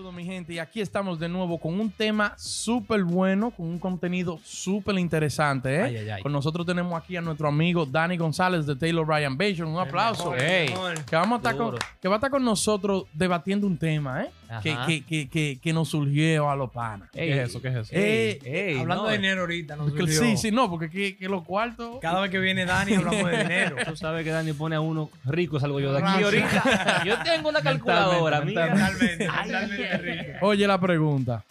Saludos 0.00 0.14
mi 0.14 0.24
gente 0.24 0.54
y 0.54 0.58
aquí 0.58 0.80
estamos 0.80 1.20
de 1.20 1.28
nuevo 1.28 1.58
con 1.58 1.78
un 1.78 1.90
tema 1.90 2.32
súper 2.38 3.04
bueno, 3.04 3.50
con 3.50 3.66
un 3.66 3.78
contenido 3.78 4.40
súper 4.42 4.98
interesante. 4.98 5.74
¿eh? 5.74 5.82
Ay, 5.82 5.96
ay, 5.98 6.08
ay. 6.08 6.22
Con 6.22 6.32
nosotros 6.32 6.64
tenemos 6.64 6.98
aquí 6.98 7.18
a 7.18 7.20
nuestro 7.20 7.48
amigo 7.48 7.84
Danny 7.84 8.16
González 8.16 8.64
de 8.64 8.76
Taylor 8.76 9.06
Ryan 9.06 9.36
Vision. 9.36 9.68
Un 9.68 9.78
aplauso. 9.78 10.32
Que, 10.32 10.72
vamos 11.12 11.34
a 11.34 11.36
estar 11.36 11.54
con, 11.54 11.66
Duro. 11.72 11.78
que 12.00 12.08
va 12.08 12.14
a 12.14 12.16
estar 12.16 12.30
con 12.30 12.42
nosotros 12.42 13.04
debatiendo 13.12 13.66
un 13.66 13.76
tema 13.76 14.22
¿eh? 14.22 14.30
Que, 14.62 14.76
que, 14.86 15.04
que, 15.04 15.28
que, 15.28 15.58
que 15.62 15.72
nos 15.72 15.88
surgió 15.90 16.50
a 16.50 16.56
los 16.56 16.70
panas. 16.70 17.08
¿Qué 17.12 17.30
es 17.40 17.48
eso? 17.48 17.62
¿Qué 17.62 17.68
es 17.68 17.74
eso? 17.76 17.90
Ey, 17.94 18.78
Hablando 18.78 19.04
no, 19.04 19.08
de 19.10 19.16
dinero 19.18 19.42
ahorita, 19.42 19.76
nos 19.76 19.90
porque- 19.90 20.12
surgió. 20.12 20.20
sí, 20.22 20.36
sí, 20.36 20.50
no, 20.50 20.68
porque 20.68 20.90
que, 20.90 21.16
que 21.16 21.28
los 21.28 21.44
cuartos... 21.44 21.98
Cada 22.00 22.20
vez 22.20 22.30
que 22.30 22.38
viene 22.40 22.64
Dani 22.64 22.94
hablamos 22.94 23.30
de 23.30 23.38
dinero. 23.44 23.76
Tú 23.86 23.96
sabes 23.96 24.24
que 24.24 24.30
Dani 24.30 24.52
pone 24.52 24.74
a 24.76 24.80
uno 24.80 25.08
rico, 25.24 25.60
salgo 25.60 25.78
yo 25.78 25.92
de 25.92 26.02
aquí 26.02 26.22
ahorita. 26.24 27.04
Yo 27.04 27.22
tengo 27.22 27.48
una 27.48 27.62
calculadora, 27.62 28.40
mira. 28.40 28.66
Mentalmente, 28.74 29.18
mentalmente 29.28 29.98
rico. 29.98 30.38
Oye 30.46 30.66
la 30.66 30.80
pregunta. 30.80 31.44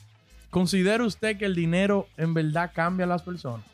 ¿Considera 0.49 1.03
usted 1.05 1.37
que 1.37 1.45
el 1.45 1.55
dinero 1.55 2.07
en 2.17 2.33
verdad 2.33 2.71
cambia 2.73 3.05
a 3.05 3.07
las 3.09 3.21
personas? 3.21 3.65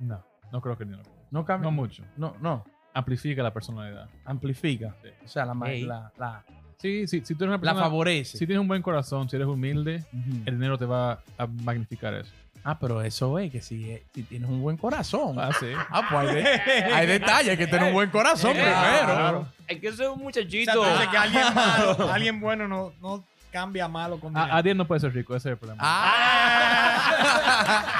No, 0.00 0.24
no 0.52 0.60
creo 0.60 0.78
que 0.78 0.84
no. 0.84 0.98
No 1.30 1.44
cambia. 1.44 1.64
No 1.70 1.72
mucho. 1.72 2.02
No, 2.16 2.36
no. 2.40 2.64
Amplifica 2.94 3.42
la 3.42 3.52
personalidad. 3.52 4.08
Amplifica. 4.24 4.94
Sí. 5.02 5.08
O 5.24 5.28
sea, 5.28 5.44
la, 5.46 5.54
la, 5.54 6.12
la, 6.18 6.44
Sí, 6.78 7.06
sí, 7.06 7.22
si 7.24 7.34
tú 7.34 7.44
eres 7.44 7.50
una 7.50 7.56
la 7.56 7.60
persona... 7.60 7.82
favorece. 7.82 8.38
Si 8.38 8.46
tienes 8.46 8.60
un 8.60 8.68
buen 8.68 8.82
corazón, 8.82 9.28
si 9.28 9.36
eres 9.36 9.48
humilde, 9.48 10.04
el 10.46 10.54
dinero 10.54 10.78
te 10.78 10.84
va 10.84 11.20
a 11.38 11.46
magnificar 11.46 12.14
eso. 12.14 12.30
Ah, 12.64 12.78
pero 12.78 13.02
eso 13.02 13.40
es 13.40 13.50
que 13.50 13.60
si, 13.60 13.90
eh, 13.90 14.04
si 14.14 14.22
tienes 14.22 14.48
un 14.48 14.62
buen 14.62 14.76
corazón. 14.76 15.36
Ah, 15.38 15.50
sí. 15.58 15.66
Ah, 15.90 16.06
pues 16.08 16.28
hay, 16.28 16.34
de- 16.36 16.48
hay 16.94 17.06
detalles, 17.08 17.50
hay 17.50 17.56
que 17.56 17.66
tener 17.66 17.88
un 17.88 17.92
buen 17.92 18.08
corazón 18.10 18.52
Claro. 18.54 18.80
primero. 18.80 19.14
Claro. 19.16 19.48
Hay 19.68 19.80
que 19.80 19.90
ser 19.92 20.06
un 20.08 20.12
O 20.12 20.16
sea, 20.16 20.22
muchachito. 20.24 20.72
tú 20.72 20.84
dices 20.84 21.08
que 21.08 21.16
alguien 21.16 21.42
malo, 21.54 22.12
alguien 22.12 22.40
bueno 22.40 22.68
no, 22.68 22.92
no 23.00 23.24
cambia 23.50 23.86
a 23.86 23.88
malo 23.88 24.20
con 24.20 24.32
dinero. 24.32 24.52
A, 24.52 24.58
Adiel 24.58 24.76
no 24.76 24.86
puede 24.86 25.00
ser 25.00 25.12
rico, 25.12 25.34
ese 25.34 25.48
es 25.48 25.52
el 25.54 25.58
problema. 25.58 25.82
Ah. 25.84 27.98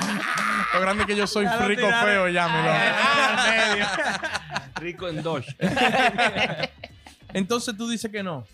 Lo 0.74 0.80
grande 0.80 1.04
que 1.06 1.16
yo 1.16 1.26
soy 1.26 1.44
Ya 1.44 1.56
lo 1.56 1.66
rico 1.68 1.82
tiraron. 1.82 2.08
feo 2.08 2.28
ya, 2.28 2.48
mi 2.48 2.54
loco. 2.62 2.74
Ah, 2.74 4.62
Rico 4.76 5.08
en 5.08 5.22
Dodge. 5.22 5.54
Entonces 7.34 7.76
tú 7.76 7.88
dices 7.88 8.10
que 8.10 8.22
no. 8.22 8.46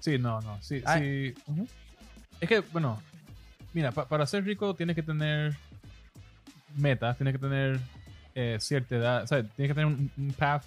Sí, 0.00 0.18
no, 0.18 0.40
no. 0.40 0.58
Sí, 0.62 0.82
Ay. 0.84 1.34
sí. 1.34 1.42
Es 2.40 2.48
que, 2.48 2.60
bueno, 2.72 3.00
mira, 3.74 3.90
pa- 3.92 4.06
para 4.08 4.26
ser 4.26 4.44
rico 4.44 4.74
tienes 4.74 4.94
que 4.96 5.02
tener 5.02 5.56
metas, 6.76 7.16
tienes 7.16 7.32
que 7.34 7.38
tener 7.38 7.80
eh, 8.34 8.56
cierta 8.60 8.96
edad, 8.96 9.22
o 9.24 9.26
sea, 9.26 9.42
tienes 9.42 9.70
que 9.70 9.74
tener 9.74 9.86
un, 9.86 10.10
un 10.16 10.32
path 10.32 10.64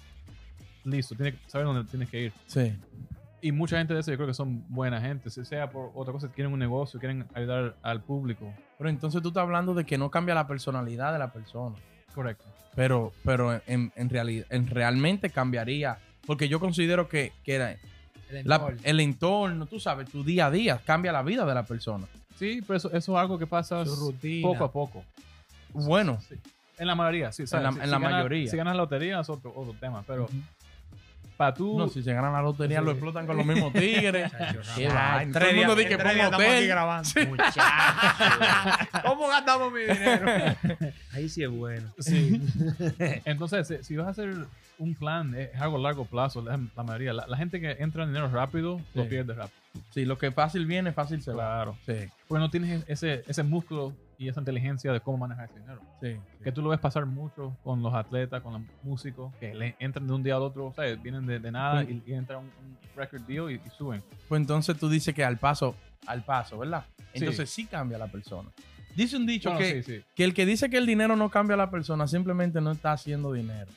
listo, 0.84 1.14
tienes 1.14 1.34
que 1.34 1.50
saber 1.50 1.66
dónde 1.66 1.84
tienes 1.90 2.08
que 2.10 2.24
ir. 2.24 2.32
Sí. 2.46 2.74
Y 3.40 3.50
mucha 3.50 3.78
gente 3.78 3.94
de 3.94 4.00
eso 4.00 4.10
yo 4.10 4.16
creo 4.16 4.28
que 4.28 4.34
son 4.34 4.64
buena 4.68 5.00
gente, 5.00 5.28
si 5.30 5.44
sea 5.44 5.70
por 5.70 5.90
otra 5.94 6.12
cosa, 6.12 6.28
quieren 6.28 6.52
un 6.52 6.58
negocio, 6.58 7.00
quieren 7.00 7.24
ayudar 7.34 7.74
al 7.82 8.00
público. 8.02 8.52
Pero 8.78 8.90
entonces 8.90 9.20
tú 9.22 9.28
estás 9.28 9.42
hablando 9.42 9.74
de 9.74 9.84
que 9.84 9.98
no 9.98 10.10
cambia 10.10 10.34
la 10.34 10.46
personalidad 10.46 11.12
de 11.12 11.18
la 11.18 11.32
persona. 11.32 11.74
Correcto. 12.14 12.44
Pero, 12.76 13.12
pero 13.24 13.60
en, 13.66 13.92
en 13.96 14.10
realidad, 14.10 14.46
en 14.50 14.66
realmente 14.68 15.30
cambiaría. 15.30 15.98
Porque 16.26 16.48
yo 16.48 16.60
considero 16.60 17.08
que, 17.08 17.32
que 17.42 17.54
era- 17.54 17.76
El 18.32 18.48
la- 18.48 18.56
entorno. 18.56 18.80
el 18.82 19.00
entorno, 19.00 19.66
tú 19.66 19.78
sabes, 19.80 20.08
tu 20.10 20.24
día 20.24 20.46
a 20.46 20.50
día 20.50 20.80
cambia 20.84 21.12
la 21.12 21.22
vida 21.22 21.44
de 21.44 21.54
la 21.54 21.62
persona. 21.64 22.06
Sí, 22.38 22.60
pero 22.66 22.76
eso, 22.78 22.88
eso 22.92 23.12
es 23.12 23.18
algo 23.20 23.38
que 23.38 23.46
pasa 23.46 23.84
poco 24.42 24.64
a 24.64 24.72
poco. 24.72 25.04
Bueno, 25.72 26.18
Sí. 26.28 26.34
En 26.78 26.86
la 26.86 26.94
mayoría, 26.94 27.30
sí. 27.32 27.46
¿sabes? 27.46 27.64
la- 27.64 27.72
Si- 27.72 27.78
en 27.78 27.84
si 27.84 27.90
la 27.90 27.98
ganas- 27.98 28.12
mayoría. 28.12 28.50
Si 28.50 28.56
ganas 28.56 28.74
la 28.74 28.82
lotería 28.82 29.20
es 29.20 29.28
otro, 29.28 29.52
otro 29.54 29.74
tema, 29.78 30.02
pero 30.06 30.28
para 31.36 31.54
tú... 31.54 31.78
no, 31.78 31.88
si 31.88 32.02
se 32.02 32.12
ganan 32.12 32.32
la 32.32 32.42
lotería 32.42 32.78
Sí. 32.80 32.84
lo 32.84 32.90
explotan 32.92 33.26
con 33.26 33.36
los 33.36 33.46
mismos 33.46 33.72
tigres. 33.72 34.32
Qué 34.76 34.84
en 35.22 35.32
Todo 35.32 35.40
tres 35.40 35.50
el 35.50 35.56
mundo 35.56 35.74
días- 35.74 35.76
dice 35.76 35.88
que 35.88 35.98
pongo 35.98 36.14
días 36.14 36.24
estamos 36.26 36.46
aquí 36.46 36.54
hotel. 36.54 36.68
grabando. 36.68 37.08
¿Cómo 39.04 39.28
gastamos 39.28 39.72
mi 39.72 39.80
dinero? 39.80 40.26
Ahí 41.12 41.28
sí 41.28 41.42
es 41.42 41.50
bueno. 41.50 41.92
Sí. 41.98 42.40
Entonces, 43.24 43.66
si- 43.86 43.96
vas 43.96 44.06
a 44.06 44.10
hacer 44.10 44.34
un 44.78 44.94
plan, 44.94 45.34
es 45.34 45.50
algo 45.60 45.76
a 45.76 45.80
largo 45.80 46.04
plazo, 46.04 46.42
la, 46.42 46.58
la 46.76 46.82
mayoría. 46.82 47.12
La, 47.12 47.26
la 47.26 47.36
gente 47.36 47.60
que 47.60 47.70
entra 47.78 48.02
en 48.04 48.10
dinero 48.10 48.28
rápido, 48.28 48.80
lo 48.94 49.08
pierde 49.08 49.34
rápido. 49.34 49.56
Sí, 49.90 50.04
lo 50.04 50.18
que 50.18 50.30
fácil 50.32 50.66
viene, 50.66 50.92
fácil 50.92 51.22
se 51.22 51.30
va. 51.30 51.36
Claro. 51.36 51.76
Sí, 51.86 52.08
Porque 52.28 52.40
no 52.40 52.50
tienes 52.50 52.84
ese, 52.88 53.24
ese 53.26 53.42
músculo 53.42 53.92
y 54.22 54.28
esa 54.28 54.40
inteligencia 54.40 54.92
de 54.92 55.00
cómo 55.00 55.18
manejar 55.18 55.46
ese 55.50 55.58
dinero. 55.60 55.80
sí. 56.00 56.16
Que 56.42 56.52
tú 56.52 56.62
lo 56.62 56.68
ves 56.70 56.80
pasar 56.80 57.04
mucho 57.06 57.56
con 57.64 57.82
los 57.82 57.92
atletas, 57.94 58.42
con 58.42 58.52
los 58.54 58.62
músicos, 58.82 59.32
que 59.40 59.54
le 59.54 59.76
entran 59.78 60.06
de 60.06 60.12
un 60.12 60.22
día 60.22 60.36
al 60.36 60.42
otro, 60.42 60.66
o 60.66 60.72
sea, 60.74 60.84
vienen 60.96 61.26
de, 61.26 61.38
de 61.38 61.50
nada 61.52 61.82
y, 61.84 62.02
y 62.06 62.12
entran 62.12 62.40
un, 62.40 62.44
un 62.46 62.78
record 62.96 63.22
deal 63.22 63.50
y, 63.50 63.54
y 63.54 63.70
suben. 63.76 64.02
Pues 64.28 64.40
entonces 64.40 64.76
tú 64.78 64.88
dices 64.88 65.14
que 65.14 65.24
al 65.24 65.38
paso, 65.38 65.74
al 66.06 66.22
paso, 66.24 66.58
¿verdad? 66.58 66.84
Sí. 66.98 67.04
Entonces 67.20 67.50
sí 67.50 67.66
cambia 67.66 67.98
la 67.98 68.06
persona. 68.08 68.48
Dice 68.96 69.16
un 69.16 69.24
dicho 69.26 69.50
Bueno, 69.50 69.64
que, 69.64 69.82
sí, 69.82 69.98
sí, 69.98 70.04
que 70.14 70.24
el 70.24 70.34
que 70.34 70.44
dice 70.46 70.68
que 70.68 70.76
el 70.78 70.86
dinero 70.86 71.16
no 71.16 71.30
cambia 71.30 71.54
a 71.54 71.56
la 71.58 71.70
persona 71.70 72.06
simplemente 72.06 72.60
no 72.60 72.72
está 72.72 72.92
haciendo 72.92 73.32
dinero. 73.32 73.70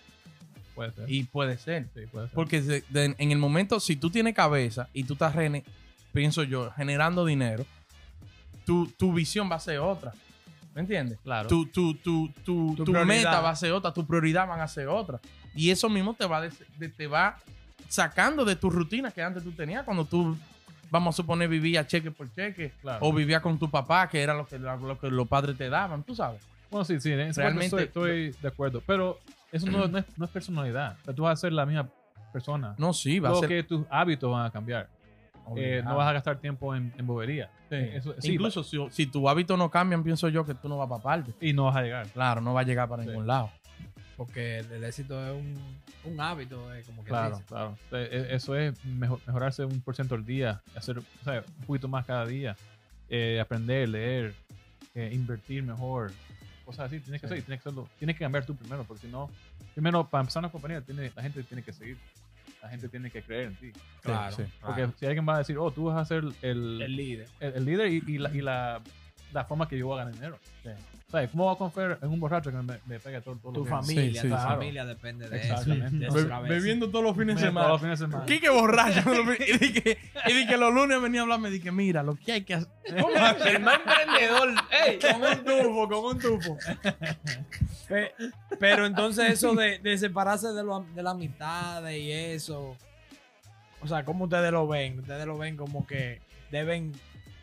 puede 0.73 0.91
ser. 0.91 1.09
Y 1.09 1.23
puede 1.23 1.57
ser. 1.57 1.87
sí, 1.93 2.01
puede 2.11 2.27
ser. 2.27 2.35
Porque 2.35 2.61
de- 2.61 2.83
de- 2.89 3.15
en 3.17 3.31
el 3.31 3.37
momento, 3.37 3.79
si 3.79 3.95
tú 3.95 4.09
tienes 4.09 4.33
cabeza 4.35 4.89
y 4.91 5.03
tú 5.05 5.13
estás, 5.13 5.33
rene- 5.35 5.63
pienso 6.11 6.43
yo, 6.43 6.69
generando 6.71 7.23
dinero, 7.25 7.65
tu, 8.65 8.87
tu 8.87 9.13
visión 9.13 9.49
va 9.49 9.55
a 9.55 9.59
ser 9.59 9.79
otra. 9.79 10.11
¿Me 10.75 10.81
entiendes? 10.81 11.17
Claro. 11.23 11.47
Tu, 11.47 11.65
tu, 11.67 11.93
tu, 11.95 12.29
tu, 12.43 12.75
Tu 12.75 12.91
meta 12.91 13.39
va 13.41 13.49
a 13.49 13.55
ser 13.55 13.71
otra, 13.71 13.91
tu 13.93 14.05
prioridad 14.05 14.45
van 14.47 14.59
a 14.59 14.67
ser 14.67 14.87
otra. 14.89 15.19
Y 15.55 15.71
eso 15.71 15.89
mismo 15.89 16.13
te 16.13 16.25
va, 16.27 16.41
de- 16.41 16.89
te 16.89 17.07
va 17.07 17.37
sacando 17.87 18.43
de 18.45 18.55
tu 18.57 18.69
rutina 18.69 19.09
que 19.09 19.23
antes 19.23 19.43
tú 19.43 19.51
tenías 19.53 19.83
cuando 19.85 20.03
tú, 20.05 20.37
vamos 20.91 21.15
a 21.15 21.17
suponer, 21.17 21.47
vivías 21.47 21.87
cheque 21.87 22.11
por 22.11 22.29
cheque 22.33 22.73
Claro. 22.81 22.99
o 23.05 23.13
vivías 23.13 23.41
con 23.41 23.57
tu 23.57 23.69
papá, 23.71 24.07
que 24.09 24.21
era 24.21 24.33
lo 24.33 24.45
que, 24.45 24.59
lo 24.59 24.99
que 24.99 25.09
los 25.09 25.27
padres 25.27 25.57
te 25.57 25.69
daban, 25.69 26.03
tú 26.03 26.13
sabes. 26.13 26.41
Bueno, 26.69 26.83
sí, 26.83 26.99
sí, 26.99 27.11
en 27.13 27.33
Realmente- 27.33 27.83
estoy, 27.83 27.83
estoy 28.27 28.41
de 28.41 28.47
acuerdo. 28.47 28.83
Pero 28.85 29.19
eso 29.53 29.67
no, 29.67 29.87
no 29.87 29.97
es, 29.99 30.05
no 30.17 30.25
es 30.25 30.31
personalidad. 30.31 30.97
O 31.01 31.05
sea, 31.05 31.13
tú 31.15 31.23
vas 31.23 31.39
a 31.39 31.41
ser 31.41 31.53
la 31.53 31.65
misma 31.65 31.87
persona. 32.33 32.75
No, 32.77 32.91
sí, 32.91 33.19
va 33.19 33.29
a 33.29 33.35
ser. 33.35 33.47
que 33.47 33.63
tus 33.63 33.85
hábitos 33.89 34.29
van 34.29 34.45
a 34.45 34.51
cambiar. 34.51 34.89
Eh, 35.55 35.81
no 35.83 35.95
vas 35.95 36.07
a 36.07 36.13
gastar 36.13 36.37
tiempo 36.39 36.75
en, 36.75 36.93
en 36.97 37.05
bobería. 37.07 37.49
Sí. 37.69 37.75
Eso- 37.75 38.15
sí, 38.19 38.33
Incluso 38.33 38.63
si, 38.63 38.77
si 38.91 39.05
tu 39.07 39.27
hábito 39.29 39.55
no 39.57 39.69
cambian, 39.69 40.03
pienso 40.03 40.27
yo 40.29 40.45
que 40.45 40.53
tú 40.55 40.67
no 40.69 40.77
vas 40.77 40.89
para 40.89 41.01
parte. 41.03 41.33
Y 41.41 41.53
no 41.53 41.65
vas 41.65 41.75
a 41.75 41.81
llegar. 41.81 42.07
Claro, 42.09 42.41
no 42.41 42.53
va 42.53 42.61
a 42.61 42.63
llegar 42.63 42.87
para 42.89 43.03
Sí. 43.03 43.09
ningún 43.09 43.27
lado. 43.27 43.49
Porque 44.17 44.59
el, 44.59 44.71
el 44.71 44.83
éxito 44.85 45.21
es 45.25 45.31
un, 45.33 46.11
un 46.11 46.21
hábito, 46.21 46.73
eh, 46.73 46.83
como 46.85 47.03
que 47.03 47.09
Claro, 47.09 47.35
dice. 47.35 47.47
claro. 47.47 47.77
Sea, 47.89 48.01
e- 48.01 48.33
Eso 48.35 48.55
es 48.55 48.73
mejor- 48.85 49.19
mejorarse 49.27 49.65
un 49.65 49.81
por 49.81 49.93
ciento 49.95 50.15
al 50.15 50.25
día, 50.25 50.61
hacer 50.75 50.99
o 50.99 51.03
sea, 51.23 51.43
un 51.59 51.65
poquito 51.65 51.87
más 51.89 52.05
cada 52.05 52.25
día, 52.25 52.55
eh, 53.09 53.39
aprender, 53.41 53.89
leer, 53.89 54.33
eh, 54.93 55.11
invertir 55.13 55.63
mejor, 55.63 56.11
cosas 56.63 56.85
así. 56.87 56.99
Tienes 57.01 57.19
que 57.19 57.27
hacer, 57.27 57.41
tienes 57.43 57.61
que 57.61 57.67
hacerlo. 57.69 57.89
Tienes 57.99 58.15
que 58.15 58.23
cambiar 58.23 58.45
tú 58.45 58.55
primero, 58.55 58.83
porque 58.85 59.05
si 59.05 59.11
no, 59.11 59.29
primero 59.73 60.07
para 60.07 60.21
empezar 60.21 60.39
una 60.41 60.49
compañía, 60.49 60.79
tiene, 60.81 61.11
la 61.13 61.21
gente 61.21 61.43
tiene 61.43 61.61
que 61.61 61.73
seguir. 61.73 61.97
La 62.65 62.71
gente 62.71 62.89
tiene 62.89 63.11
que 63.11 63.21
creer 63.21 63.43
en 63.49 63.55
ti. 63.57 63.71
Claro. 64.01 64.35
sí. 64.35 64.43
Porque 64.59 64.81
claro. 64.81 64.93
si 64.97 65.05
alguien 65.05 65.29
va 65.29 65.35
a 65.35 65.37
decir, 65.37 65.55
oh, 65.59 65.69
tú 65.69 65.85
vas 65.85 65.97
a 65.97 66.05
ser 66.05 66.23
el, 66.41 66.81
El 66.81 66.95
líder. 66.95 67.27
el, 67.39 67.53
el 67.53 67.65
líder 67.65 67.91
y, 67.91 68.03
y 68.07 68.17
la, 68.17 68.35
y 68.35 68.41
la, 68.41 68.81
la 69.35 69.45
forma 69.45 69.67
que 69.67 69.77
yo 69.77 69.87
voy 69.87 69.95
a 69.95 70.05
ganar 70.05 70.13
dinero. 70.13 70.39
¿Sabes? 71.11 71.29
¿Cómo 71.29 71.43
voy 71.45 71.53
a 71.53 71.57
confiar 71.57 71.99
en 72.01 72.09
un 72.09 72.19
borracho 72.19 72.49
que 72.51 72.57
me, 72.57 72.79
me 72.87 72.99
pegue 72.99 73.21
todo, 73.21 73.35
todo 73.37 73.53
Tu 73.53 73.65
familia, 73.65 74.21
sí, 74.21 74.27
tu 74.27 74.33
claro. 74.33 74.49
familia 74.55 74.85
depende 74.85 75.29
de 75.29 75.37
Exactamente. 75.37 76.07
eso. 76.07 76.15
de 76.17 76.23
Be-. 76.25 76.49
Bebiendo 76.49 76.89
todos 76.89 77.03
los 77.05 77.15
fines 77.15 77.35
de 77.35 77.41
Todos 77.41 77.47
semana. 77.49 77.67
los 77.67 77.81
fines 77.81 77.99
de 77.99 78.05
semana. 78.07 78.25
Quique 78.25 78.49
borracho. 78.49 79.01
y 79.39 79.57
dije, 79.59 79.97
y 80.25 80.33
dije, 80.33 80.57
los 80.57 80.73
lunes 80.73 80.99
venía 81.01 81.19
a 81.21 81.23
hablarme. 81.23 81.51
Dije, 81.51 81.71
mira, 81.71 82.01
lo 82.01 82.15
que 82.15 82.31
hay 82.31 82.41
que 82.43 82.55
hacer. 82.55 82.69
El 82.85 83.59
más 83.61 83.79
emprendedor. 83.79 84.49
¡Ey! 84.87 84.99
Con 84.99 85.21
un 85.21 85.45
tufo, 85.45 85.87
con 85.89 86.15
un 86.15 86.19
tufo. 86.19 86.57
Pe- 87.87 88.13
Pero 88.59 88.85
entonces 88.87 89.29
eso 89.31 89.53
de, 89.53 89.77
de 89.79 89.97
separarse 89.97 90.47
de, 90.53 90.63
lo- 90.63 90.85
de 90.95 91.03
la 91.03 91.11
amistad 91.11 91.87
y 91.89 92.11
eso, 92.11 92.75
o 93.81 93.87
sea, 93.87 94.03
¿cómo 94.03 94.23
ustedes 94.25 94.51
lo 94.51 94.67
ven? 94.67 94.99
Ustedes 94.99 95.25
lo 95.27 95.37
ven 95.37 95.55
como 95.55 95.85
que 95.85 96.19
deben 96.51 96.93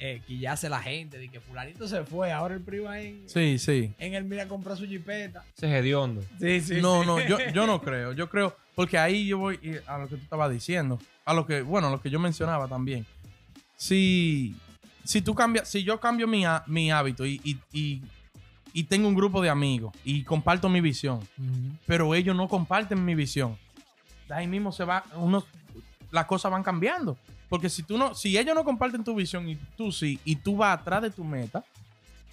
eh, 0.05 0.21
quillarse 0.27 0.69
la 0.69 0.83
gente, 0.83 1.17
de 1.17 1.29
que 1.29 1.39
fulanito 1.39 1.87
se 1.87 2.03
fue, 2.05 2.33
ahora 2.33 2.55
el 2.55 2.61
primo 2.61 2.89
ahí 2.89 3.23
Sí, 3.27 3.57
sí. 3.57 3.95
en 3.99 4.15
el 4.15 4.25
mira 4.25 4.43
a 4.43 4.49
comprar 4.49 4.77
su 4.77 4.85
jipeta. 4.85 5.45
Ese 5.57 5.67
es 5.69 5.73
hediondo. 5.81 6.23
Sí, 6.41 6.61
sí. 6.61 6.81
No, 6.83 7.05
no, 7.05 7.21
yo, 7.25 7.39
yo 7.55 7.69
no 7.69 7.81
creo. 7.81 8.13
Yo 8.13 8.29
creo, 8.29 8.57
porque 8.75 8.99
ahí 8.99 9.29
yo 9.29 9.39
voy 9.39 9.61
a 9.87 9.99
lo 9.99 10.09
que 10.09 10.17
tú 10.17 10.23
estabas 10.25 10.51
diciendo, 10.51 10.99
a 11.25 11.33
lo 11.33 11.47
que, 11.47 11.63
bueno, 11.63 11.87
a 11.87 11.91
lo 11.93 12.01
que 12.01 12.11
yo 12.11 12.19
mencionaba 12.19 12.67
también. 12.67 13.07
Si, 13.77 14.57
si 15.05 15.23
tú 15.23 15.37
cambias, 15.37 15.69
si 15.69 15.85
yo 15.85 16.01
cambio 16.01 16.27
mi, 16.27 16.43
mi 16.67 16.91
hábito 16.91 17.25
y, 17.25 17.41
y, 17.45 17.59
y, 17.73 18.03
y 18.73 18.85
tengo 18.85 19.07
un 19.07 19.15
grupo 19.15 19.41
de 19.41 19.51
amigos 19.51 19.95
y 20.05 20.25
comparto 20.25 20.69
mi 20.69 20.81
visión, 20.81 21.21
pero 21.87 22.13
ellos 22.17 22.35
no 22.35 22.49
comparten 22.49 23.05
mi 23.05 23.15
visión, 23.15 23.57
de 24.29 24.35
ahí 24.35 24.49
mismo 24.49 24.73
se 24.73 24.85
va, 24.85 25.05
uno, 25.15 25.45
las 26.11 26.27
cosas 26.27 26.51
van 26.51 26.65
cambiando. 26.65 27.17
Porque 27.53 27.69
si 27.69 27.83
tú 27.83 27.99
no, 27.99 28.15
si 28.15 28.39
ellos 28.39 28.55
no 28.55 28.65
comparten 28.65 29.05
tu 29.05 29.15
visión 29.15 29.47
y 29.47 29.57
tú 29.77 29.93
sí, 29.93 30.19
y 30.25 30.37
tú 30.37 30.57
vas 30.57 30.81
atrás 30.81 31.03
de 31.03 31.11
tu 31.11 31.23
meta, 31.23 31.63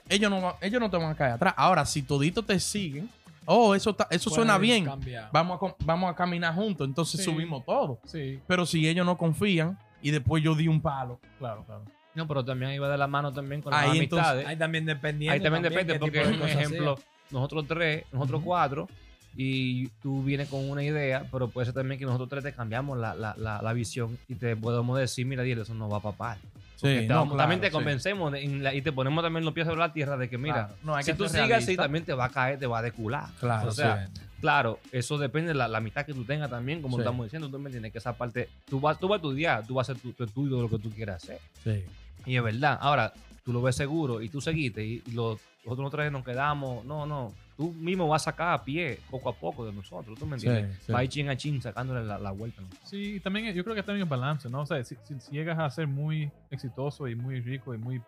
ellos 0.07 0.31
no, 0.31 0.55
ellos 0.61 0.79
no 0.79 0.89
te 0.89 0.95
van 0.95 1.09
a 1.11 1.15
caer 1.15 1.33
atrás. 1.33 1.53
Ahora, 1.57 1.85
si 1.85 2.01
toditos 2.03 2.45
te 2.45 2.57
siguen, 2.57 3.09
oh, 3.43 3.75
eso, 3.75 3.89
está- 3.89 4.07
eso 4.11 4.29
suena 4.29 4.57
bien, 4.57 4.85
cambiar. 4.85 5.27
vamos 5.33 5.59
a, 5.61 5.75
vamos 5.83 6.09
a 6.09 6.15
caminar 6.15 6.55
juntos, 6.55 6.87
entonces 6.87 7.19
Sí. 7.19 7.25
subimos 7.29 7.65
todo. 7.65 7.99
Sí, 8.05 8.39
Pero 8.47 8.65
si 8.65 8.87
ellos 8.87 9.05
no 9.05 9.17
confían 9.17 9.77
y 10.01 10.11
después 10.11 10.41
yo 10.41 10.55
di 10.55 10.69
un 10.69 10.79
palo, 10.79 11.19
claro, 11.37 11.65
claro. 11.65 11.83
No, 12.15 12.25
pero 12.25 12.45
también 12.45 12.71
iba 12.71 12.87
de 12.87 12.97
la 12.97 13.07
mano 13.07 13.33
también 13.33 13.61
con 13.61 13.71
las 13.73 13.83
Ahí, 13.83 13.99
entonces, 13.99 14.25
amistades. 14.25 14.47
Ahí 14.47 14.55
también 14.55 14.85
dependiendo. 14.85 15.33
Ahí 15.33 15.41
también 15.41 15.63
depende, 15.63 15.93
qué 15.95 15.99
porque, 15.99 16.21
por 16.21 16.47
ejemplo, 16.47 16.95
sea. 16.95 17.05
nosotros 17.31 17.65
tres, 17.67 18.05
nosotros 18.13 18.41
cuatro, 18.41 18.87
y 19.41 19.87
tú 20.01 20.21
vienes 20.21 20.49
con 20.49 20.69
una 20.69 20.83
idea, 20.83 21.23
pero 21.31 21.47
puede 21.47 21.63
ser 21.63 21.73
también 21.73 21.97
que 21.97 22.05
nosotros 22.05 22.27
tres 22.27 22.43
te 22.43 22.51
cambiamos 22.51 22.97
la, 22.97 23.13
la, 23.15 23.33
la, 23.37 23.61
la 23.61 23.71
visión 23.73 24.17
y 24.27 24.35
te 24.35 24.53
podemos 24.57 24.99
decir, 24.99 25.25
mira, 25.25 25.43
Diel, 25.43 25.59
eso 25.59 25.73
no 25.73 25.87
va 25.87 25.99
a 25.99 26.01
papar. 26.01 26.37
Sí, 26.75 26.81
te 26.87 27.07
no, 27.07 27.15
vamos- 27.19 27.37
también 27.37 27.61
te 27.61 27.69
claro, 27.69 27.79
sí. 27.79 27.85
convencemos 27.85 28.31
de- 28.33 28.75
y 28.75 28.81
te 28.81 28.91
ponemos 28.91 29.23
también 29.23 29.45
los 29.45 29.53
pies 29.53 29.65
sobre 29.65 29.79
la 29.79 29.93
tierra 29.93 30.17
de 30.17 30.29
que, 30.29 30.37
mira, 30.37 30.65
Claro. 30.67 30.75
No, 30.83 30.93
hay 30.95 31.03
si 31.05 31.11
que 31.13 31.17
tú 31.17 31.29
sigues 31.29 31.51
así, 31.63 31.77
también 31.77 32.03
te 32.03 32.13
va 32.13 32.25
a 32.25 32.29
caer, 32.29 32.59
te 32.59 32.67
va 32.67 32.79
a 32.79 32.81
decular. 32.81 33.27
Claro, 33.39 33.69
o 33.69 33.71
sea, 33.71 34.07
sí. 34.13 34.21
Claro, 34.41 34.79
eso 34.91 35.17
depende 35.17 35.49
de 35.49 35.55
la, 35.55 35.69
la 35.69 35.79
mitad 35.79 36.05
que 36.05 36.13
tú 36.13 36.25
tengas 36.25 36.49
también, 36.49 36.81
como 36.81 36.97
estamos 36.99 37.25
diciendo, 37.25 37.47
tú 37.49 37.59
me 37.59 37.67
entiendes 37.69 37.93
que 37.93 37.97
esa 37.99 38.17
parte, 38.17 38.49
tú 38.69 38.81
vas, 38.81 38.99
tú 38.99 39.07
vas 39.07 39.15
a 39.15 39.21
estudiar, 39.21 39.65
tú 39.65 39.73
vas 39.75 39.87
a 39.87 39.93
hacer 39.93 40.01
tu, 40.01 40.11
tu 40.11 40.25
estudio 40.25 40.57
de 40.57 40.63
lo 40.63 40.69
que 40.69 40.79
tú 40.79 40.89
quieras 40.89 41.23
hacer. 41.23 41.39
Sí. 41.63 41.85
Y 42.25 42.35
es 42.35 42.43
verdad, 42.43 42.77
ahora 42.81 43.13
tú 43.45 43.53
lo 43.53 43.61
ves 43.61 43.77
seguro 43.77 44.21
y 44.21 44.27
tú 44.27 44.41
seguiste 44.41 44.85
y, 44.85 45.01
y 45.07 45.11
los 45.11 45.39
los 45.63 45.73
otros 45.73 45.91
tres 45.91 46.11
nos 46.11 46.23
quedamos, 46.25 46.83
no, 46.85 47.05
no, 47.05 47.33
tú 47.59 47.73
mismo 47.73 48.07
vas 48.07 48.21
a 48.21 48.31
sacar 48.31 48.53
a 48.53 48.63
pie 48.63 48.99
poco 49.11 49.27
a 49.27 49.33
poco 49.33 49.65
de 49.65 49.73
nosotros, 49.73 50.17
tú 50.17 50.25
me 50.25 50.37
entiendes, 50.37 50.77
Sí, 50.77 50.83
sí. 50.85 50.91
va 50.93 50.99
a 50.99 51.03
ir 51.03 51.09
chin 51.09 51.27
a 51.27 51.35
chin 51.35 51.61
sacándole 51.61 52.05
la, 52.05 52.17
la 52.17 52.31
vuelta. 52.31 52.61
¿no? 52.61 52.69
Sí, 52.85 53.15
y 53.15 53.19
también 53.19 53.53
yo 53.53 53.63
creo 53.65 53.75
que 53.75 53.83
también 53.83 54.03
es 54.05 54.09
balance, 54.09 54.49
¿no? 54.49 54.61
O 54.61 54.65
sea, 54.65 54.81
si, 54.85 54.95
si- 55.03 55.19
si 55.19 55.31
llegas 55.33 55.59
a 55.59 55.69
ser 55.69 55.85
muy 55.85 56.31
exitoso 56.49 57.05
y 57.09 57.15
muy 57.15 57.41
rico 57.41 57.75
y 57.75 57.77
muy, 57.77 58.01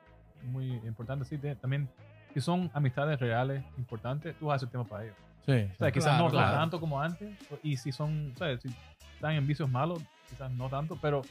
muy 0.44 0.68
importante, 0.88 1.26
sí, 1.26 1.38
te- 1.38 1.58
también, 1.58 1.90
si 2.34 2.40
son 2.40 2.72
amistades 2.74 3.20
reales, 3.20 3.62
importantes, 3.78 4.34
tú 4.40 4.46
vas 4.46 4.54
a 4.54 4.56
hacer 4.56 4.70
tiempo 4.70 4.88
para 4.88 5.04
ellos. 5.04 5.18
Sí. 5.46 5.52
O 5.52 5.78
sea, 5.80 5.92
quizás 5.92 6.12
Claro, 6.12 6.24
no 6.24 6.30
claro. 6.32 6.58
tanto 6.58 6.80
como 6.80 7.02
antes, 7.02 7.38
y 7.62 7.76
si 7.76 7.92
son, 7.92 8.34
¿sabes? 8.38 8.62
Si 8.62 8.70
están 9.16 9.34
en 9.34 9.46
vicios 9.46 9.70
malos, 9.70 10.02
quizás 10.30 10.50
no 10.54 10.70
tanto, 10.70 10.98
pero 11.02 11.24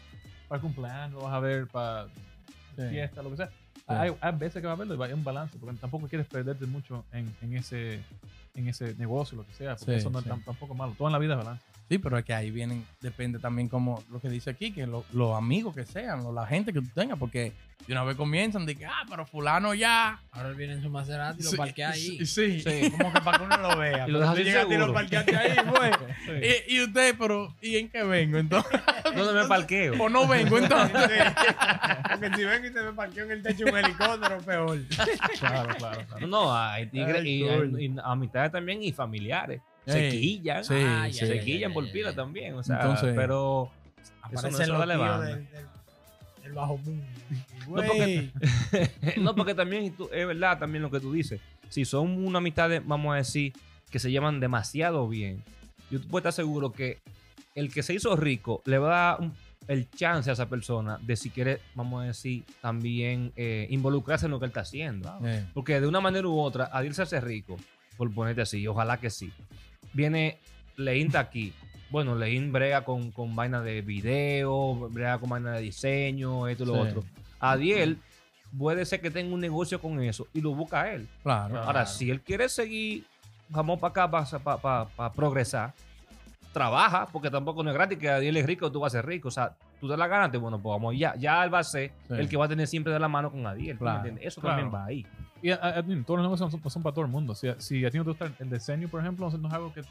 para 0.47 0.57
el 0.59 0.63
cumpleaños 0.63 1.13
lo 1.13 1.21
vas 1.23 1.33
a 1.33 1.41
ver, 1.41 1.67
para 1.69 2.07
Sí. 2.77 2.83
fiesta, 2.91 3.23
lo 3.23 3.31
que 3.31 3.37
sea. 3.39 3.49
Hay, 3.99 4.13
hay 4.21 4.33
veces 4.33 4.61
que 4.61 4.67
va 4.67 4.73
a 4.73 4.77
haberlo 4.77 4.95
y 5.09 5.13
un 5.13 5.25
balance, 5.25 5.57
porque 5.59 5.77
tampoco 5.79 6.07
quieres 6.09 6.27
perderte 6.27 6.67
mucho 6.67 7.05
en, 7.13 7.35
en 7.43 7.57
ese 7.57 8.01
en 8.57 8.67
ese 8.67 8.95
negocio, 8.97 9.37
lo 9.39 9.47
que 9.47 9.55
sea, 9.55 9.77
porque 9.77 9.93
Sí, 9.93 9.99
eso 10.01 10.11
no 10.11 10.19
es 10.19 10.25
sí. 10.25 10.31
tam- 10.31 10.45
tampoco 10.45 10.75
malo. 10.75 10.93
Todo 10.99 11.07
en 11.09 11.13
la 11.13 11.19
vida 11.21 11.35
es 11.35 11.39
balance. 11.39 11.63
Sí, 11.89 11.99
pero 11.99 12.19
es 12.19 12.25
que 12.25 12.35
ahí 12.35 12.51
vienen, 12.51 12.85
depende 13.01 13.39
también 13.39 13.69
como 13.69 14.03
lo 14.11 14.21
que 14.21 14.29
dice 14.29 14.51
aquí, 14.51 14.73
que 14.73 14.87
lo- 14.87 15.05
los 15.13 15.37
amigos 15.37 15.75
que 15.75 15.85
sean, 15.85 16.21
o 16.27 16.33
la 16.33 16.47
gente 16.47 16.73
que 16.73 16.81
tú 16.81 16.89
tengas, 16.95 17.17
porque 17.19 17.53
de 17.87 17.93
una 17.93 18.05
vez 18.05 18.17
comienzan 18.17 18.67
de 18.67 18.77
que, 18.77 18.87
ah, 18.87 19.05
pero 19.09 19.25
fulano 19.25 19.73
ya. 19.75 20.21
Ahora 20.33 20.51
él 20.51 20.55
viene 20.57 20.75
en 20.75 20.83
su 20.83 20.91
Maserati 20.91 21.41
y 21.41 21.45
lo 21.45 21.51
Sí, 21.51 21.57
parquea 21.57 21.91
ahí. 21.91 22.27
Sí. 22.27 22.61
Sí. 22.61 22.91
Como 22.99 23.13
que 23.13 23.21
para 23.21 23.39
que 23.39 23.45
uno 23.45 23.57
lo 23.57 23.77
vea. 23.79 24.09
Y 24.09 24.11
lo 24.11 24.21
dejas 24.21 24.69
lo 24.69 24.93
parqueaste 24.93 25.37
ahí, 25.37 25.57
pues. 25.69 25.97
Y, 26.69 26.75
y 26.77 26.83
usted, 26.83 27.15
pero, 27.19 27.55
¿y 27.61 27.77
en 27.77 27.89
qué 27.89 28.03
vengo 28.03 28.39
entonces? 28.39 28.81
¿Dónde 29.17 29.43
me 29.43 29.49
parqueo? 29.49 30.03
o 30.03 30.09
no 30.09 30.27
vengo 30.27 30.59
entonces. 30.59 30.99
Porque 32.11 32.35
si 32.35 32.45
ven 32.45 32.65
y 32.65 32.69
se 32.69 32.83
me 32.83 32.93
parqueó 32.93 33.25
en 33.25 33.31
el 33.33 33.43
techo 33.43 33.65
un 33.67 33.77
helicóptero, 33.77 34.39
peor. 34.39 34.79
Claro, 35.39 35.75
claro, 35.77 36.01
claro. 36.09 36.27
No, 36.27 36.55
hay 36.57 36.87
tigres 36.87 37.25
y, 37.25 37.45
amistades 38.03 38.53
también 38.53 38.83
y 38.83 38.93
familiares. 38.93 39.61
Se 39.87 40.11
quillan, 40.11 40.65
sí, 40.65 40.75
ay, 40.75 41.13
se 41.13 41.41
quillan 41.41 41.73
por 41.73 41.91
pila 41.91 42.15
también, 42.15 42.55
o 42.55 42.63
sea, 42.63 42.77
Entonces- 42.77 43.15
pero 43.17 43.71
eso 44.33 44.49
no 44.73 44.87
del, 44.87 44.99
del, 45.27 45.47
del 46.43 46.53
bajo 46.53 46.79
mundo. 46.79 47.05
porque- 47.67 48.31
no, 49.21 49.35
porque 49.35 49.55
también 49.55 49.93
tú- 49.97 50.09
es 50.13 50.27
verdad 50.27 50.59
también 50.59 50.83
lo 50.83 50.91
que 50.91 51.01
tú 51.01 51.13
dices. 51.13 51.41
Si 51.69 51.85
son 51.85 52.25
una 52.25 52.39
amistad, 52.39 52.69
de, 52.69 52.81
vamos 52.81 53.15
a 53.15 53.17
decir, 53.17 53.53
que 53.91 53.99
se 53.99 54.11
llevan 54.11 54.39
demasiado 54.41 55.09
bien, 55.09 55.43
yo 55.91 56.01
puedo 56.03 56.19
estar 56.19 56.33
seguro 56.33 56.73
que 56.73 56.99
el 57.55 57.73
que 57.73 57.83
se 57.83 57.95
hizo 57.95 58.15
rico 58.17 58.63
le 58.65 58.79
va 58.79 58.89
a 58.89 59.13
dar 59.13 59.21
un- 59.21 59.35
el 59.69 59.89
chance 59.91 60.29
a 60.31 60.33
esa 60.33 60.49
persona 60.49 60.99
de 61.03 61.17
si 61.17 61.31
quiere, 61.31 61.61
vamos 61.75 62.03
a 62.03 62.07
decir, 62.07 62.45
también 62.61 63.33
eh, 63.37 63.67
involucrarse 63.71 64.27
en 64.27 64.33
lo 64.33 64.39
que 64.41 64.47
él 64.47 64.51
está 64.51 64.61
haciendo. 64.63 65.17
Eh, 65.25 65.45
Porque 65.55 65.81
de 65.81 65.87
una 65.87 66.01
manera 66.01 66.27
u 66.27 66.39
otra, 66.41 66.71
Adil 66.73 66.95
se 66.95 67.03
hace 67.03 67.21
rico, 67.21 67.57
por 67.97 68.13
ponerte 68.13 68.43
así, 68.43 68.67
ojalá 68.67 68.99
que 68.99 69.11
sí. 69.11 69.33
Viene 69.93 70.39
Leín 70.77 71.09
está 71.09 71.21
aquí. 71.21 71.53
Bueno, 71.91 72.15
Leín 72.17 72.53
brega 72.53 72.85
con, 72.85 73.11
con 73.13 73.37
vaina 73.37 73.61
de 73.61 73.83
video, 73.83 74.89
brega 74.91 75.19
con 75.19 75.29
vaina 75.29 75.53
de 75.53 75.61
diseño, 75.63 76.49
esto 76.49 76.65
y 76.65 76.67
lo 76.67 76.75
Sí. 76.75 76.81
otro. 76.81 77.05
Adiel 77.39 77.99
puede 78.57 78.85
ser 78.87 79.01
que 79.01 79.11
tenga 79.11 79.33
un 79.35 79.41
negocio 79.41 79.81
con 79.81 80.01
eso 80.03 80.27
y 80.33 80.41
lo 80.41 80.55
busca 80.55 80.83
a 80.83 80.93
él. 80.95 81.07
claro. 81.23 81.61
Ahora, 81.63 81.87
si 81.87 82.11
él 82.11 82.21
quiere 82.23 82.49
seguir, 82.49 83.05
vamos 83.49 83.79
para 83.79 83.91
acá 84.09 84.11
para 84.89 85.13
progresar, 85.13 85.75
trabaja, 86.53 87.07
porque 87.13 87.31
tampoco 87.31 87.63
no 87.63 87.71
es 87.71 87.75
gratis 87.75 87.99
que 87.99 88.09
Adiel 88.11 88.37
es 88.37 88.47
rico, 88.47 88.71
tú 88.73 88.81
vas 88.81 88.95
a 88.95 88.99
ser 88.99 89.07
rico. 89.07 89.29
O 89.29 89.31
sea, 89.31 89.55
tú 89.81 89.89
te 89.89 89.97
la 89.97 90.07
ganaste, 90.09 90.37
bueno, 90.39 90.59
pues 90.61 90.73
vamos, 90.75 90.97
ya, 90.99 91.15
ya 91.17 91.45
él 91.45 91.53
va 91.55 91.61
a 91.61 91.65
ser 91.65 91.93
Sí. 92.09 92.15
el 92.15 92.29
que 92.29 92.37
va 92.37 92.47
a 92.47 92.49
tener 92.49 92.67
siempre 92.67 92.93
de 92.93 92.99
la 92.99 93.09
mano 93.09 93.31
con 93.31 93.47
Adiel. 93.47 93.79
¿tú 93.79 93.85
me 93.85 93.91
Claro? 94.01 94.17
Eso 94.21 94.41
claro. 94.41 94.57
también 94.63 94.75
va 94.75 94.85
ahí. 94.87 95.07
Y 95.43 95.51
a- 95.51 95.55
a- 95.57 95.79
a- 95.79 95.83
todos 95.83 96.19
los 96.19 96.23
negocios 96.23 96.51
son, 96.51 96.71
son 96.71 96.83
para 96.83 96.93
todo 96.95 97.05
el 97.05 97.11
mundo. 97.11 97.35
Si, 97.35 97.49
a- 97.49 97.59
si 97.61 97.85
a 97.85 97.91
ti 97.91 97.99
no 97.99 98.05
te 98.05 98.11
gusta 98.11 98.31
el 98.39 98.51
diseño, 98.51 98.89
por 98.89 99.01
ejemplo, 99.01 99.31
no 99.31 99.49
es 99.49 99.55
algo 99.55 99.73
que. 99.73 99.83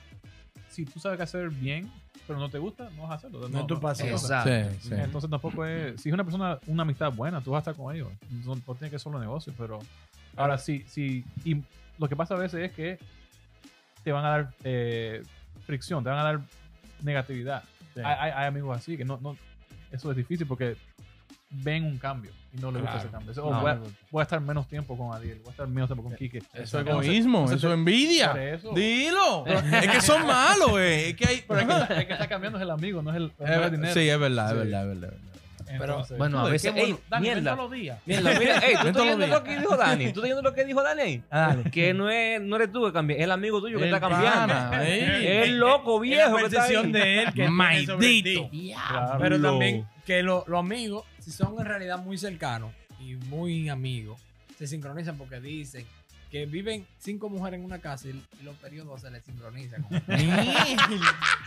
Si 0.68 0.86
tú 0.86 1.00
sabes 1.00 1.18
qué 1.18 1.24
hacer 1.24 1.50
bien, 1.50 1.92
pero 2.28 2.38
no 2.38 2.48
te 2.50 2.60
gusta, 2.60 2.90
no 2.96 3.04
vas 3.04 3.12
a 3.12 3.14
hacerlo. 3.16 3.50
No 3.50 3.62
es 3.62 3.68
tu 3.68 3.80
pasión. 3.80 4.10
Exacto. 4.10 4.50
Sí, 4.82 4.90
sí. 4.90 4.94
Entonces 4.96 5.30
tampoco 5.30 5.66
es. 5.66 6.00
Si 6.00 6.10
es 6.10 6.14
una 6.14 6.24
persona, 6.24 6.60
una 6.68 6.84
amistad 6.84 7.12
buena, 7.12 7.42
tú 7.42 7.52
vas 7.52 7.66
a 7.68 7.72
estar 7.72 7.84
con 7.84 7.96
ellos. 7.96 8.10
No, 8.46 8.54
no 8.56 8.62
tiene 8.76 8.92
que 8.92 8.92
ser 8.92 9.00
solo 9.00 9.20
negocio, 9.20 9.52
pero. 9.58 9.80
Ahora 10.38 10.58
sí, 10.60 10.84
sí. 10.88 11.26
Y 11.44 11.64
lo 11.98 12.08
que 12.08 12.16
pasa 12.16 12.36
a 12.36 12.38
veces 12.38 12.70
es 12.70 12.72
que 12.76 13.00
te 14.04 14.12
van 14.12 14.24
a 14.26 14.30
dar 14.30 14.50
eh, 14.64 15.24
fricción, 15.70 16.04
te 16.04 16.10
van 16.10 16.20
a 16.20 16.24
dar 16.24 16.40
negatividad. 17.04 17.64
Sí. 17.94 18.02
Hay, 18.04 18.32
hay- 18.32 18.48
amigos 18.48 18.76
así 18.78 18.98
que 18.98 19.06
no, 19.06 19.20
no. 19.22 19.38
Eso 19.92 20.10
es 20.12 20.18
difícil 20.18 20.46
porque 20.48 20.76
ven 21.52 21.84
un 21.84 21.98
cambio 21.98 22.32
y 22.54 22.58
no 22.62 22.72
les 22.72 22.82
gusta 22.82 22.98
ese 23.00 23.08
cambio. 23.10 23.34
No, 23.36 23.62
voy, 23.62 23.72
a, 23.72 23.76
no. 23.76 23.84
voy 24.12 24.20
a 24.20 24.24
estar 24.24 24.40
menos 24.42 24.68
tiempo 24.68 24.98
con 24.98 25.16
Adiel, 25.16 25.38
voy 25.40 25.48
a 25.48 25.52
estar 25.52 25.68
menos 25.68 25.88
tiempo 25.90 26.04
con 26.04 26.16
Kike. 26.16 26.44
Eso 26.54 26.80
es 26.80 26.88
egoísmo, 26.88 27.46
eso 27.52 27.68
es 27.68 27.74
envidia. 27.74 28.32
eso. 28.54 28.72
Dilo. 28.74 29.46
es 29.48 29.88
que 29.92 30.02
son 30.02 30.26
malos, 30.28 30.72
eh. 30.80 31.10
Es 31.10 31.16
que 31.16 31.26
hay. 31.28 31.44
Pero 31.48 31.60
es 31.62 31.68
que, 31.88 31.94
el 32.02 32.08
que 32.08 32.14
está 32.14 32.28
cambiando 32.28 32.58
es 32.58 32.64
el 32.64 32.70
amigo, 32.72 33.02
no 33.02 33.12
es 33.12 33.18
el, 33.18 33.32
es 33.40 33.50
Eh, 33.50 33.70
dinero. 33.72 33.94
sí, 33.94 34.10
es 34.10 34.20
verdad, 34.20 34.46
es 34.48 34.52
Sí. 34.52 34.58
verdad, 34.58 34.82
es 34.82 34.88
verdad. 35.00 35.14
es 35.14 35.22
verdad. 35.24 35.39
Entonces, 35.70 36.18
Bueno, 36.18 36.40
a 36.40 36.50
veces, 36.50 36.74
ey, 36.76 36.96
Dani, 37.10 37.28
ven 37.28 37.36
mierda. 37.36 37.56
todos 37.56 37.70
los 37.70 37.80
días. 37.80 38.00
Mierda, 38.06 38.40
mira, 38.40 38.58
ey, 38.60 38.74
tú 38.82 38.88
estás 38.88 39.18
los 39.18 39.30
lo 39.30 39.44
que 39.44 39.60
dijo 39.60 39.78
Dani. 39.78 40.04
Tú 40.06 40.08
estás 40.10 40.24
oyendo 40.24 40.42
lo 40.42 40.54
que 40.54 40.66
dijo 40.66 40.82
Dani. 40.84 41.24
Dale. 41.30 41.72
Que 41.72 41.94
no 41.94 42.10
es, 42.10 42.42
no 42.42 42.56
eres 42.56 42.72
tú 42.72 42.86
que 42.86 42.92
cambia, 42.94 43.18
es 43.18 43.24
el 43.24 43.32
amigo 43.32 43.62
tuyo 43.62 43.78
que 43.78 43.88
El 43.88 43.94
está 43.94 44.00
cambiando. 44.10 44.54
Es 44.84 45.50
loco, 45.52 46.00
viejo. 46.00 46.36
que 46.36 46.42
la 46.42 46.48
está 46.48 46.64
ahí. 46.64 46.92
de 46.92 47.22
él 47.24 47.34
que 47.34 47.48
Maldito. 47.50 48.50
Pero 49.20 49.42
también 49.42 49.86
que 50.06 50.24
lo- 50.24 50.44
los 50.48 50.60
amigos, 50.60 51.06
si 51.20 51.32
son 51.32 51.56
en 51.60 51.66
realidad 51.66 52.00
muy 52.00 52.18
cercanos 52.18 52.72
y 53.00 53.16
muy 53.28 53.70
amigos, 53.70 54.20
se 54.58 54.66
sincronizan 54.68 55.18
porque 55.18 55.40
dicen 55.40 55.86
que 56.30 56.46
viven 56.46 56.86
cinco 57.00 57.28
mujeres 57.30 57.60
en 57.60 57.66
una 57.66 57.80
casa 57.80 58.08
y, 58.08 58.24
los 58.44 58.56
periodos 58.58 59.02
se 59.02 59.10
les 59.10 59.24
sincronizan. 59.24 59.82
como- 59.84 60.02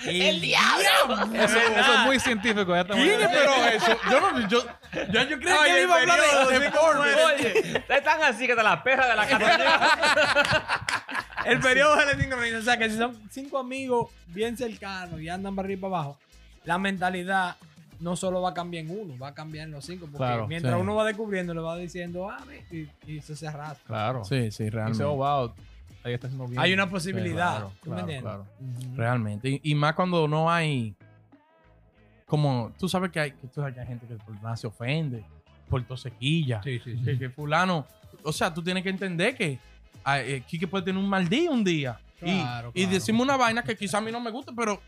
¡El 0.04 0.40
diablo! 0.40 1.34
eso, 1.34 1.58
eso 1.58 1.94
es 1.94 2.00
muy 2.06 2.18
científico. 2.18 2.74
Ya 2.74 2.84
¿Quién 2.84 3.20
esperó 3.20 3.54
eso? 3.66 3.96
Yo 4.10 4.20
no, 4.20 4.48
yo, 4.48 4.64
yo, 5.12 5.22
yo 5.22 5.38
creía 5.38 5.64
que 5.64 5.76
el 5.78 5.82
iba 5.84 5.96
a 5.96 6.00
hablar 6.00 6.20
de, 6.20 6.58
de 6.58 6.66
sí, 6.66 6.72
porno. 6.76 7.00
Oye, 7.02 7.78
ustedes 7.78 7.98
están 7.98 8.22
así 8.22 8.46
que 8.46 8.56
te 8.56 8.62
la 8.62 8.82
perra 8.82 9.06
de 9.08 9.16
la 9.16 9.26
casa. 9.28 10.92
El 11.44 11.58
periodo 11.58 11.98
se 11.98 12.06
les 12.06 12.18
sincroniza. 12.18 12.58
O 12.58 12.62
sea, 12.62 12.76
que 12.76 12.88
si 12.88 12.96
son 12.96 13.20
cinco 13.30 13.58
amigos 13.58 14.10
bien 14.28 14.56
cercanos 14.56 15.20
y 15.20 15.28
andan 15.28 15.56
para 15.56 15.66
arriba 15.66 15.78
y 15.78 15.80
para 15.80 15.94
abajo, 15.96 16.18
la 16.64 16.78
mentalidad 16.78 17.56
no 18.02 18.16
solo 18.16 18.42
va 18.42 18.50
a 18.50 18.54
cambiar 18.54 18.84
en 18.84 18.90
uno, 18.98 19.16
va 19.18 19.28
a 19.28 19.34
cambiar 19.34 19.66
en 19.66 19.72
los 19.72 19.84
cinco. 19.86 20.06
Porque 20.06 20.18
Claro, 20.18 20.46
mientras 20.48 20.74
sí. 20.74 20.80
uno 20.80 20.94
va 20.94 21.04
descubriendo, 21.04 21.54
le 21.54 21.60
va 21.60 21.76
diciendo, 21.76 22.28
ah, 22.30 22.44
ve", 22.46 22.64
y, 23.06 23.10
y 23.12 23.18
eso 23.18 23.34
se 23.36 23.46
arrastra. 23.46 23.86
Claro. 23.86 24.24
Sí, 24.24 24.30
sí, 24.30 24.36
Y 24.36 24.44
dice, 24.66 24.70
realmente. 24.70 25.04
oh, 25.04 25.16
wow, 25.16 25.52
ahí 26.04 26.12
está 26.14 26.26
haciendo 26.26 26.46
bien. 26.48 26.60
Hay 26.60 26.72
una 26.74 26.90
posibilidad. 26.90 27.56
Claro, 27.58 27.72
¿Tú 27.82 27.90
me 27.90 28.00
entiendes? 28.00 28.32
Realmente. 28.96 29.48
Y, 29.48 29.60
y 29.62 29.74
más 29.74 29.94
cuando 29.94 30.26
no 30.28 30.50
hay. 30.50 30.94
Como. 32.26 32.72
Tú 32.78 32.88
sabes 32.88 33.10
que 33.10 33.20
hay, 33.20 33.30
que 33.32 33.46
tú 33.46 33.54
sabes 33.60 33.74
que 33.74 33.80
hay 33.80 33.86
gente 33.86 34.06
que 34.06 34.14
por 34.16 34.34
nada 34.42 34.56
se 34.56 34.66
ofende. 34.66 35.24
Por 35.68 35.82
tosequilla. 35.84 36.62
Sí, 36.62 36.80
sí, 36.84 36.96
sí. 36.96 37.04
Que, 37.04 37.18
que 37.18 37.30
fulano. 37.30 37.86
O 38.24 38.32
sea, 38.32 38.52
tú 38.52 38.62
tienes 38.62 38.82
que 38.82 38.90
entender 38.90 39.34
que. 39.36 39.58
ah, 40.04 40.20
eh, 40.20 40.42
Quique 40.46 40.66
puede 40.66 40.84
tener 40.84 41.02
un 41.02 41.08
mal 41.08 41.28
día 41.28 41.50
un 41.50 41.64
día. 41.64 41.98
Y- 42.20 42.40
Claro, 42.40 42.70
y, 42.74 42.82
claro. 42.82 42.94
decimos 42.94 43.24
una 43.24 43.36
vaina 43.36 43.62
que 43.62 43.76
quizá 43.76 43.98
a 43.98 44.00
mí 44.00 44.12
no 44.12 44.20
me 44.20 44.30
gusta, 44.30 44.52
pero 44.56 44.80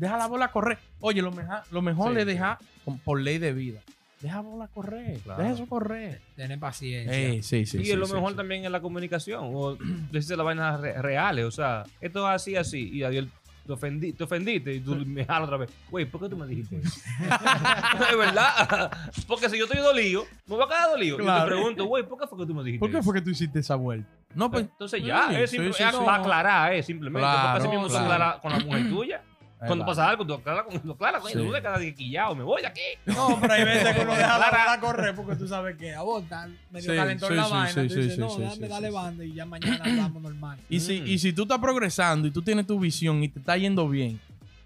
deja 0.00 0.16
la 0.16 0.26
bola 0.26 0.48
correr. 0.48 0.78
Oye, 1.00 1.22
lo, 1.22 1.30
meja- 1.30 1.62
lo 1.70 1.82
mejor 1.82 2.18
Sí, 2.18 2.24
dejar 2.24 2.58
con- 2.84 2.98
por 2.98 3.20
ley 3.20 3.38
de 3.38 3.52
vida. 3.52 3.80
Deja 4.20 4.36
la 4.36 4.40
bola 4.42 4.68
correr. 4.68 5.18
Claro. 5.20 5.42
Deja 5.42 5.54
eso 5.54 5.66
correr. 5.66 6.20
Tener 6.36 6.58
paciencia. 6.58 7.14
Ey, 7.16 7.42
sí, 7.42 7.64
sí. 7.66 7.78
y 7.78 7.84
sí, 7.86 7.90
es 7.92 7.96
lo 7.98 8.06
sí, 8.06 8.12
mejor 8.14 8.30
sí. 8.32 8.36
también 8.36 8.64
en 8.64 8.72
la 8.72 8.80
comunicación. 8.80 9.50
O 9.54 9.76
decirte 10.10 10.36
las 10.36 10.44
vainas 10.46 10.80
re- 10.80 11.00
reales. 11.00 11.44
O 11.44 11.50
sea, 11.50 11.84
esto 12.00 12.26
es 12.28 12.34
así, 12.34 12.56
así. 12.56 12.90
Y 12.90 13.02
Adiel, 13.02 13.30
te, 13.66 13.72
ofendi- 13.72 14.14
te 14.14 14.24
ofendiste 14.24 14.74
y 14.74 14.80
tú 14.80 14.94
me 15.06 15.24
jalas 15.24 15.44
otra 15.44 15.56
vez. 15.58 15.70
Güey, 15.90 16.04
¿por 16.06 16.20
qué 16.20 16.28
tú 16.28 16.36
me 16.36 16.46
dijiste 16.46 16.76
eso? 16.78 17.00
es 18.10 18.16
verdad. 18.18 18.90
Porque 19.26 19.48
si 19.48 19.58
yo 19.58 19.64
estoy 19.64 19.80
dolido, 19.80 20.24
me 20.46 20.56
voy 20.56 20.64
a 20.64 20.68
quedar 20.68 20.90
dolido. 20.90 21.16
Y 21.18 21.22
Claro. 21.22 21.44
te 21.44 21.50
pregunto, 21.52 21.84
güey, 21.86 22.06
¿por 22.06 22.18
qué 22.18 22.26
fue 22.26 22.38
que 22.38 22.46
tú 22.46 22.54
me 22.54 22.62
dijiste 22.64 22.80
¿Por 22.80 22.90
qué 22.90 23.02
fue 23.02 23.14
que 23.14 23.20
tú 23.22 23.30
hiciste 23.30 23.58
esa 23.60 23.76
vuelta? 23.76 24.08
No, 24.34 24.50
pues. 24.50 24.64
Entonces 24.64 25.02
ya, 25.02 25.28
Sí, 25.28 25.34
es, 25.36 25.50
sí, 25.50 25.56
simple- 25.56 25.72
sí, 25.72 25.82
es 25.82 25.94
para 25.96 26.16
aclarar, 26.16 26.72
eh, 26.74 26.82
simplemente. 26.82 27.20
Claro, 27.26 27.70
mismo 27.70 27.86
claro. 27.88 28.40
con 28.42 28.52
la 28.52 28.58
mujer 28.60 28.88
tuya. 28.90 29.22
Cuando 29.66 29.84
pasa 29.86 30.08
algo, 30.08 30.26
tú 30.26 30.34
aclaras 30.34 30.64
con 30.64 30.80
lo 30.84 30.96
claras, 30.96 31.20
coño, 31.20 31.34
Sí. 31.34 31.46
tú 31.46 31.52
de 31.52 31.60
cada 31.62 31.78
día 31.78 31.94
quillado, 31.94 32.34
me 32.34 32.42
voy 32.44 32.62
de 32.62 32.68
aquí. 32.68 32.80
No, 33.06 33.38
pero 33.40 33.52
hay 33.52 33.64
veces 33.64 33.94
que 33.94 34.02
uno 34.02 34.14
deja 34.14 34.38
la 34.38 34.50
bala 34.50 34.80
correr 34.80 35.14
porque 35.14 35.36
tú 35.36 35.46
sabes 35.46 35.76
que 35.76 35.94
a 35.94 36.02
vos 36.02 36.22
está 36.22 36.48
medio 36.70 36.90
Sí, 36.90 36.96
calentón 36.96 37.28
sí, 37.28 37.34
la 37.34 37.44
sí, 37.44 37.50
vaina. 37.52 37.68
sí, 37.68 37.74
tú 37.88 37.94
sí, 37.94 38.00
dices, 38.00 38.14
sí, 38.14 38.20
no, 38.20 38.30
sí, 38.30 38.40
déjame 38.40 38.56
sí, 38.56 38.68
darle 38.68 38.88
sí. 38.88 38.94
banda 38.94 39.24
y 39.24 39.32
ya 39.34 39.44
mañana 39.44 39.78
hablamos 39.84 40.22
normal. 40.22 40.58
Y 40.68 40.80
si, 40.80 40.94
y 40.94 41.18
si 41.18 41.32
tú 41.32 41.42
estás 41.42 41.58
progresando 41.58 42.26
y 42.26 42.30
tú 42.30 42.40
tienes 42.42 42.66
tu 42.66 42.78
visión 42.80 43.22
y 43.22 43.28
te 43.28 43.38
está 43.38 43.56
yendo 43.56 43.88
bien 43.88 44.18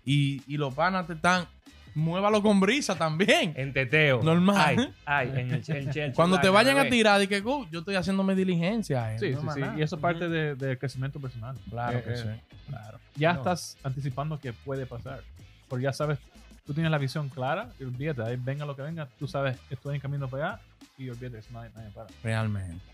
y, 0.04 0.42
y 0.46 0.56
los 0.56 0.72
panas 0.74 1.06
te 1.06 1.14
están, 1.14 1.46
muévalo 1.94 2.42
con 2.42 2.60
brisa 2.60 2.94
también. 2.96 3.52
En 3.56 3.72
teteo. 3.72 4.22
Normal. 4.22 4.92
Ay, 5.04 5.28
ay, 5.30 5.40
en 5.40 5.50
el, 5.50 5.54
en 5.54 5.62
Chelsea, 5.92 6.12
Cuando 6.12 6.40
te 6.40 6.48
vayan 6.48 6.78
a 6.78 6.88
tirar, 6.88 7.22
y 7.22 7.26
que 7.28 7.40
"Uh, 7.40 7.66
yo 7.70 7.80
estoy 7.80 7.94
haciéndome 7.96 8.34
diligencia. 8.34 9.14
eh, 9.14 9.18
Sí, 9.18 9.30
no 9.30 9.40
sí, 9.42 9.46
sí. 9.54 9.60
nada". 9.60 9.78
Y 9.78 9.82
eso 9.82 9.96
es 9.96 10.02
parte 10.02 10.28
de- 10.28 10.54
del 10.56 10.78
crecimiento 10.78 11.20
personal. 11.20 11.56
Claro 11.70 11.98
Eh, 11.98 12.02
que 12.02 12.12
eh, 12.12 12.16
sí. 12.16 12.56
Claro. 12.68 12.98
Ya 13.16 13.32
No. 13.32 13.38
estás 13.40 13.76
anticipando 13.82 14.38
que 14.40 14.52
puede 14.52 14.86
pasar. 14.86 15.20
Porque 15.68 15.84
ya 15.84 15.92
sabes, 15.92 16.18
tú 16.66 16.74
tienes 16.74 16.90
la 16.90 16.98
visión 16.98 17.28
clara 17.28 17.70
y 17.78 17.84
olvídate, 17.84 18.22
ahí 18.22 18.36
venga 18.36 18.64
lo 18.64 18.74
que 18.76 18.82
venga, 18.82 19.08
tú 19.18 19.26
sabes, 19.28 19.56
estoy 19.70 19.94
en 19.96 20.00
camino 20.00 20.28
para 20.28 20.46
allá 20.54 20.60
y 20.98 21.08
olvídate, 21.10 21.38
eso 21.38 21.50
nadie, 21.52 21.70
nadie 21.74 21.90
para. 21.90 22.06
Realmente. 22.22 22.84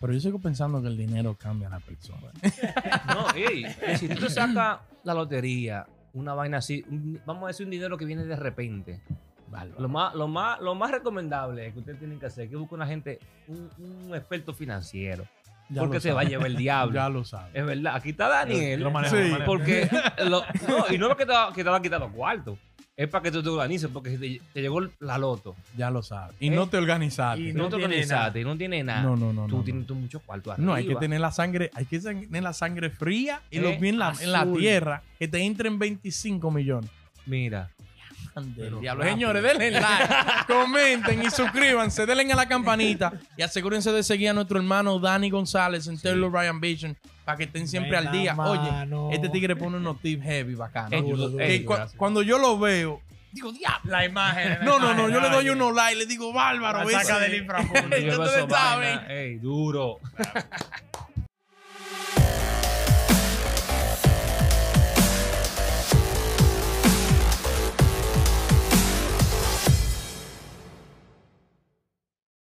Pero 0.00 0.12
yo 0.12 0.20
sigo 0.20 0.38
pensando 0.38 0.80
que 0.80 0.86
el 0.88 0.96
dinero 0.96 1.34
cambia 1.36 1.66
a 1.66 1.70
la 1.72 1.80
persona. 1.80 2.30
No, 3.08 3.26
ey, 3.34 3.64
que 3.84 3.98
si 3.98 4.08
tú 4.08 4.20
te 4.20 4.30
sacas 4.30 4.78
la 5.02 5.14
lotería, 5.14 5.86
una 6.18 6.34
vaina 6.34 6.58
así, 6.58 6.84
un- 6.88 7.20
vamos 7.26 7.44
a 7.44 7.46
decir 7.48 7.64
un 7.66 7.70
dinero 7.70 7.96
que 7.96 8.04
viene 8.04 8.24
de 8.24 8.36
repente. 8.36 9.00
Lo 9.78 9.88
más, 9.88 10.14
lo 10.14 10.28
más, 10.28 10.60
lo 10.60 10.74
más 10.74 10.90
recomendable 10.90 11.72
que 11.72 11.78
ustedes 11.78 11.98
tienen 11.98 12.18
que 12.20 12.26
hacer 12.26 12.44
es 12.44 12.50
que 12.50 12.56
busquen 12.56 12.76
una 12.76 12.86
gente, 12.86 13.18
un, 13.46 13.70
un 13.78 14.14
experto 14.14 14.52
financiero. 14.52 15.24
Ya 15.70 15.82
porque 15.82 16.00
se 16.00 16.12
va 16.12 16.20
a 16.20 16.24
sabe. 16.24 16.30
llevar 16.30 16.46
el 16.48 16.56
diablo. 16.56 16.94
Ya 16.94 17.08
lo 17.08 17.24
sabes. 17.24 17.50
Es 17.54 17.64
verdad, 17.64 17.94
aquí 17.96 18.10
está 18.10 18.28
Daniel. 18.28 18.80
Lo 18.82 18.90
manejo, 18.90 19.16
Sí. 19.16 19.22
lo 19.22 19.28
manejo. 19.30 19.44
Porque, 19.46 19.88
lo- 20.28 20.42
no, 20.68 20.84
y 20.94 20.98
no 20.98 21.10
es 21.10 21.16
que 21.16 21.26
te, 21.26 21.32
va- 21.32 21.52
que 21.52 21.64
te 21.64 21.70
va 21.70 21.76
a 21.76 21.82
quitar 21.82 22.00
los 22.00 22.12
cuartos. 22.12 22.58
Es 22.98 23.08
para 23.08 23.22
que 23.22 23.30
tú 23.30 23.42
te 23.44 23.48
organices, 23.48 23.88
porque 23.92 24.10
si 24.10 24.18
te, 24.18 24.42
te 24.54 24.60
llegó 24.60 24.80
la 24.98 25.18
loto. 25.18 25.54
Ya 25.76 25.88
lo 25.88 26.02
sabes. 26.02 26.34
Y 26.40 26.48
Eh, 26.48 26.50
no 26.50 26.68
te 26.68 26.78
organizaste. 26.78 27.40
y 27.42 27.52
no, 27.52 27.62
no 27.62 27.68
te 27.68 27.76
organizaste, 27.76 28.40
y 28.40 28.44
no 28.44 28.56
tiene 28.58 28.82
nada. 28.82 29.02
No, 29.02 29.14
no, 29.16 29.32
no. 29.32 29.46
Tú 29.46 29.58
no, 29.58 29.62
tienes 29.62 29.88
no. 29.88 30.20
cuartos 30.20 30.54
arriba. 30.54 30.66
No, 30.66 30.74
hay 30.74 30.84
que 30.86 30.96
tener 30.96 31.20
la 31.20 31.30
sangre, 31.30 31.70
hay 31.74 31.84
que 31.84 32.00
tener 32.00 32.42
la 32.42 32.52
sangre 32.52 32.90
fría 32.90 33.40
y 33.50 33.60
los 33.60 33.72
Eh, 33.74 33.78
pies 33.80 33.92
en 33.92 33.98
la, 34.00 34.12
en 34.20 34.32
la 34.32 34.40
azul. 34.40 34.58
tierra, 34.58 35.02
que 35.16 35.28
te 35.28 35.38
entren 35.38 35.78
25 35.78 36.50
millones. 36.50 36.90
Mira. 37.24 37.70
Pero 38.56 38.78
diablo. 38.80 39.04
Señores, 39.04 39.42
denle 39.42 39.70
like, 39.72 40.14
comenten 40.46 41.22
y 41.22 41.30
suscríbanse, 41.30 42.04
denle 42.06 42.32
a 42.32 42.36
la 42.36 42.46
campanita 42.46 43.12
y 43.36 43.42
asegúrense 43.42 43.90
de 43.92 44.02
seguir 44.02 44.30
a 44.30 44.32
nuestro 44.32 44.58
hermano 44.58 44.98
Dani 44.98 45.28
González 45.30 45.86
en 45.88 45.98
Taylor 46.00 46.32
Ryan 46.32 46.60
Vision 46.60 46.96
para 47.28 47.36
que 47.36 47.44
estén 47.44 47.68
siempre 47.68 47.94
al 47.94 48.10
día. 48.10 48.32
Mano. 48.32 49.08
Oye, 49.08 49.16
este 49.16 49.28
tigre 49.28 49.54
pone 49.54 49.76
unos 49.76 50.00
tips 50.00 50.24
heavy 50.24 50.54
bacanos. 50.54 51.04
Cuando 51.98 52.22
yo 52.22 52.38
lo 52.38 52.58
veo, 52.58 53.02
digo, 53.32 53.52
diablo. 53.52 53.92
La 53.92 54.06
imagen. 54.06 54.60
la 54.60 54.64
No, 54.64 54.78
no, 54.78 54.94
no, 54.94 55.10
yo 55.10 55.20
le 55.20 55.28
doy 55.28 55.50
unos 55.50 55.74
likes, 55.74 55.96
le 55.96 56.06
digo, 56.06 56.32
bárbaro. 56.32 56.88
Saca 56.88 57.02
ese". 57.02 57.20
del 57.20 57.42
inframundo. 57.42 57.96
Ey, 59.10 59.36
duro. 59.36 60.00